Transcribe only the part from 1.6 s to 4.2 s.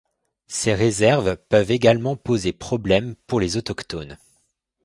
également poser problème pour les autochtones.